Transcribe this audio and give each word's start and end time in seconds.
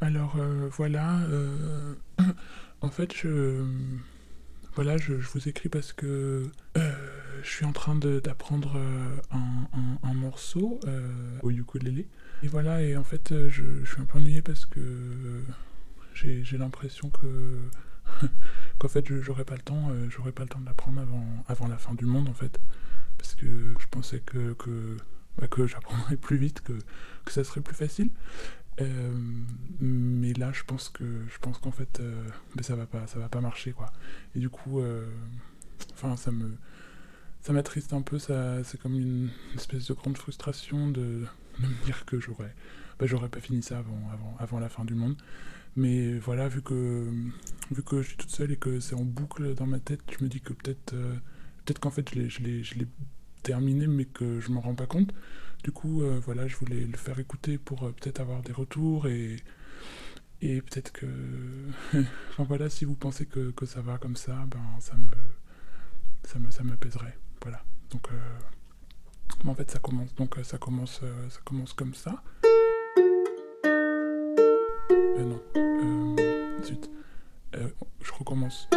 Alors 0.00 0.36
euh, 0.38 0.68
voilà, 0.72 1.20
euh, 1.30 1.94
en 2.80 2.90
fait 2.90 3.14
je 3.14 3.62
vous 5.32 5.48
écris 5.48 5.68
parce 5.68 5.92
que 5.92 6.50
euh, 6.76 6.92
je 7.42 7.48
suis 7.48 7.64
en 7.64 7.72
train 7.72 7.94
d'apprendre 7.94 8.76
un, 9.30 10.14
morceau 10.14 10.80
au 11.42 11.50
ukulélé. 11.50 12.08
Et 12.42 12.48
voilà 12.48 12.82
et 12.82 12.96
en 12.96 13.04
fait 13.04 13.32
je, 13.48 13.84
suis 13.84 14.00
un 14.00 14.04
peu 14.04 14.18
ennuyé 14.18 14.42
parce 14.42 14.66
que 14.66 14.80
j'ai 16.14 16.58
l'impression 16.58 17.10
que 17.10 17.60
qu'en 18.78 18.88
fait 18.88 19.06
j'aurais 19.20 19.44
pas 19.44 19.56
le 19.56 19.62
temps 19.62 19.90
j'aurais 20.08 20.32
pas 20.32 20.42
le 20.42 20.48
temps 20.48 20.60
de 20.60 21.00
avant 21.00 21.26
avant 21.46 21.68
la 21.68 21.78
fin 21.78 21.94
du 21.94 22.06
monde 22.06 22.28
en 22.28 22.34
fait. 22.34 22.60
Parce 23.18 23.36
que 23.36 23.74
je 23.78 23.86
pensais 23.90 24.20
que 24.20 24.54
que, 24.54 24.96
bah, 25.38 25.46
que 25.46 25.66
j'apprendrais 25.66 26.16
plus 26.16 26.36
vite 26.36 26.62
que 26.62 27.32
ça 27.32 27.44
serait 27.44 27.60
plus 27.60 27.76
facile 27.76 28.10
euh, 28.80 29.12
mais 29.80 30.32
là, 30.32 30.52
je 30.52 30.64
pense 30.64 30.88
que 30.88 31.04
je 31.28 31.38
pense 31.38 31.58
qu'en 31.58 31.70
fait, 31.70 32.00
euh, 32.00 32.28
ben, 32.56 32.62
ça 32.62 32.74
va 32.74 32.86
pas, 32.86 33.06
ça 33.06 33.18
va 33.18 33.28
pas 33.28 33.40
marcher 33.40 33.72
quoi. 33.72 33.92
Et 34.34 34.40
du 34.40 34.48
coup, 34.48 34.80
euh, 34.80 35.06
enfin, 35.92 36.16
ça 36.16 36.30
me, 36.32 36.56
ça 37.40 37.52
m'attriste 37.52 37.92
un 37.92 38.02
peu. 38.02 38.18
Ça, 38.18 38.64
c'est 38.64 38.80
comme 38.80 38.94
une, 38.94 39.30
espèce 39.54 39.86
de 39.86 39.94
grande 39.94 40.18
frustration 40.18 40.88
de, 40.88 41.24
de 41.60 41.66
me 41.66 41.84
dire 41.84 42.04
que 42.04 42.18
j'aurais, 42.18 42.54
ben, 42.98 43.06
j'aurais 43.06 43.28
pas 43.28 43.40
fini 43.40 43.62
ça 43.62 43.78
avant, 43.78 44.10
avant, 44.12 44.36
avant 44.38 44.58
la 44.58 44.68
fin 44.68 44.84
du 44.84 44.94
monde. 44.94 45.16
Mais 45.76 46.18
voilà, 46.18 46.48
vu 46.48 46.62
que, 46.62 47.12
vu 47.70 47.82
que 47.82 48.02
je 48.02 48.08
suis 48.08 48.16
toute 48.16 48.30
seule 48.30 48.52
et 48.52 48.56
que 48.56 48.80
c'est 48.80 48.94
en 48.94 49.04
boucle 49.04 49.54
dans 49.54 49.66
ma 49.66 49.80
tête, 49.80 50.00
je 50.16 50.24
me 50.24 50.28
dis 50.28 50.40
que 50.40 50.52
peut-être, 50.52 50.94
peut-être 51.64 51.80
qu'en 51.80 51.90
fait, 51.90 52.08
je 52.14 52.40
l'ai, 52.40 52.62
je 52.62 52.74
l'ai 52.78 52.86
terminé, 53.42 53.86
mais 53.86 54.04
que 54.04 54.40
je 54.40 54.50
m'en 54.50 54.60
rends 54.60 54.74
pas 54.74 54.86
compte. 54.86 55.12
Du 55.64 55.72
coup, 55.72 56.02
euh, 56.02 56.20
voilà, 56.22 56.46
je 56.46 56.56
voulais 56.56 56.84
le 56.84 56.96
faire 56.98 57.18
écouter 57.18 57.56
pour 57.56 57.84
euh, 57.84 57.92
peut-être 57.92 58.20
avoir 58.20 58.42
des 58.42 58.52
retours 58.52 59.06
et, 59.08 59.36
et 60.42 60.60
peut-être 60.60 60.92
que. 60.92 61.06
enfin 62.30 62.44
voilà, 62.44 62.68
si 62.68 62.84
vous 62.84 62.94
pensez 62.94 63.24
que, 63.24 63.50
que 63.50 63.64
ça 63.64 63.80
va 63.80 63.96
comme 63.96 64.14
ça, 64.14 64.44
ben 64.46 64.60
ça 64.80 64.94
me. 64.94 65.08
ça 66.22 66.38
me, 66.38 66.50
ça 66.50 66.62
m'apaiserait. 66.64 67.18
Voilà. 67.42 67.64
Donc. 67.90 68.08
euh, 68.12 69.48
en 69.48 69.54
fait, 69.54 69.70
ça 69.70 69.78
commence. 69.78 70.14
Donc, 70.14 70.38
euh, 70.38 70.44
ça 70.44 70.58
commence, 70.58 71.00
ça 71.30 71.40
commence 71.44 71.72
comme 71.72 71.94
ça. 71.94 72.22
Non. 75.18 75.40
Zut. 76.62 76.90
Je 77.54 78.12
recommence. 78.12 78.68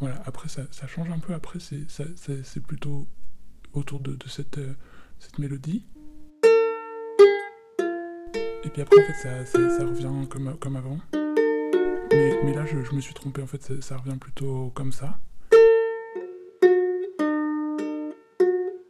Voilà, 0.00 0.22
après 0.24 0.48
ça, 0.48 0.62
ça 0.70 0.86
change 0.86 1.10
un 1.10 1.18
peu, 1.18 1.34
après 1.34 1.58
c'est 1.60 2.60
plutôt 2.60 3.06
autour 3.72 4.00
de, 4.00 4.16
euh, 4.58 4.74
cette 5.18 5.38
mélodie. 5.38 5.84
Et 8.62 8.68
puis 8.68 8.82
après 8.82 8.96
en 9.00 9.06
fait 9.06 9.46
ça, 9.46 9.84
revient 9.84 10.28
comme, 10.28 10.76
avant. 10.76 10.98
Mais, 12.12 12.54
là 12.54 12.64
je, 12.66 12.94
me 12.94 13.00
suis 13.00 13.14
trompé, 13.14 13.42
en 13.42 13.46
fait 13.46 13.80
ça, 13.80 13.96
revient 13.96 14.18
plutôt 14.18 14.70
comme 14.74 14.92
ça. 14.92 15.18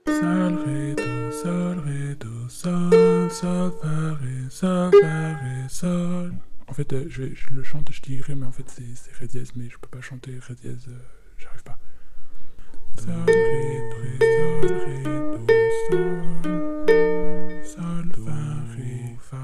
Sol, 0.06 0.54
ré, 0.66 0.94
do, 0.94 1.32
sol, 1.32 1.78
ré, 1.78 2.14
do, 2.16 2.48
sol, 2.48 3.30
sol, 3.30 3.72
fa, 3.80 4.14
ré, 4.14 4.50
sol, 4.50 4.90
fa, 5.00 5.36
ré, 5.36 5.68
sol. 5.68 6.34
En 6.70 6.72
fait, 6.72 6.92
euh, 6.92 7.06
je, 7.08 7.34
je 7.34 7.50
le 7.50 7.64
chante, 7.64 7.90
je 7.90 8.22
ré, 8.22 8.34
mais 8.36 8.46
en 8.46 8.52
fait 8.52 8.68
c'est 8.68 8.94
c'est 8.94 9.12
ré 9.14 9.26
dièse, 9.26 9.52
mais 9.56 9.68
je 9.68 9.76
peux 9.78 9.88
pas 9.88 10.00
chanter 10.00 10.38
ré 10.38 10.54
dièse, 10.54 10.86
euh, 10.88 10.98
j'arrive 11.36 11.64
pas. 11.64 11.79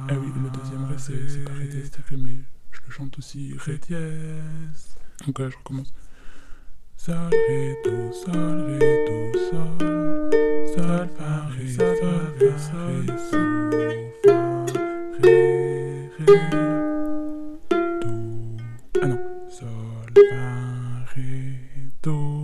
Ah 0.08 0.14
oui, 0.20 0.28
le 0.42 0.50
deuxième 0.50 0.84
ré, 0.84 0.94
c'est 0.98 1.44
pas 1.44 1.52
ré 1.52 1.66
dièse, 1.66 1.90
fait, 2.04 2.16
mais 2.16 2.36
je 2.70 2.80
le 2.86 2.90
chante 2.92 3.18
aussi 3.18 3.54
ré 3.58 3.78
dièse. 3.78 4.96
Donc 5.26 5.38
là, 5.38 5.48
je 5.48 5.56
recommence. 5.56 5.92
Sol, 6.96 7.16
ré, 7.48 7.76
do, 7.84 8.12
sol, 8.12 8.78
ré, 8.78 9.04
do, 9.06 9.38
sol. 9.50 9.78
Sol, 10.74 11.08
fa, 11.16 11.46
ré, 11.46 11.68
sol, 11.68 11.86
ré, 12.38 12.50
sol, 12.58 13.06
sol, 13.30 13.70
fa, 14.24 14.38
ré, 15.22 16.10
ré, 16.18 16.36
do. 18.00 18.12
Ah 19.02 19.06
non. 19.06 19.20
Sol, 19.48 20.12
fa, 20.30 20.44
ré, 21.14 21.30
do. 22.02 22.35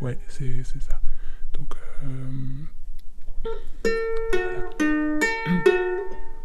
Ouais, 0.00 0.18
c'est 0.28 0.62
ça. 0.80 1.00
Donc, 1.54 1.68
euh, 2.04 2.08
voilà. 4.32 4.70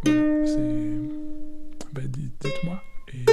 Voilà, 0.03 0.46
c'est. 0.46 0.97
Bah, 1.94 2.02
di- 2.08 2.31
dites-moi. 2.40 2.81
Et. 3.14 3.25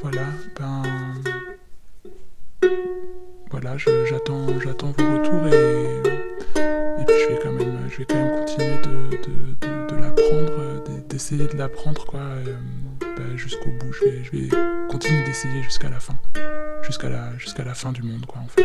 Voilà, 0.00 0.26
ben. 0.58 0.82
Voilà, 3.50 3.76
j'attends 3.76 4.46
vos 4.46 5.18
retours 5.18 5.46
et. 5.48 6.11
Et 7.02 7.04
puis 7.04 7.14
je 7.20 7.28
vais 7.34 7.38
quand 7.42 7.52
même, 7.52 7.88
continuer 7.88 8.76
de, 8.78 9.16
de, 9.16 9.88
de, 9.88 10.00
l'apprendre, 10.00 10.52
euh, 10.60 10.78
d'e- 10.86 11.08
d'essayer 11.08 11.48
de 11.48 11.56
l'apprendre 11.56 12.04
quoi, 12.06 12.20
euh, 12.20 12.54
bah, 13.00 13.36
jusqu'au 13.36 13.70
bout. 13.80 13.92
Je 13.92 14.04
vais, 14.04 14.22
je 14.22 14.30
vais 14.30 14.48
continuer 14.88 15.24
d'essayer 15.24 15.62
jusqu'à 15.64 15.88
la 15.90 15.98
fin 15.98 16.14
jusqu'à 16.82 17.08
la, 17.08 17.36
jusqu'à 17.38 17.64
la 17.64 17.74
fin 17.74 17.92
du 17.92 18.02
monde, 18.02 18.26
quoi, 18.26 18.40
en 18.42 18.48
fait. 18.48 18.64